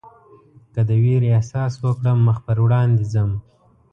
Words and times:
که 0.73 0.81
د 0.89 0.91
وېرې 1.03 1.29
احساس 1.37 1.73
وکړم 1.83 2.17
مخ 2.27 2.37
پر 2.45 2.57
وړاندې 2.63 3.03
ځم. 3.13 3.31